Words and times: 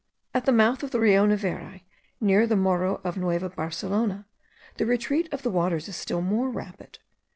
At 0.33 0.45
the 0.47 0.51
mouth 0.51 0.81
of 0.81 0.89
the 0.89 0.99
Rio 0.99 1.27
Neveri, 1.27 1.85
near 2.19 2.47
the 2.47 2.55
Morro 2.55 3.01
of 3.03 3.17
Nueva 3.17 3.49
Barcelona, 3.51 4.25
the 4.77 4.87
retreat 4.87 5.31
of 5.31 5.43
the 5.43 5.51
waters 5.51 5.87
is 5.87 5.95
still 5.95 6.21
more 6.21 6.49
rapid. 6.49 6.97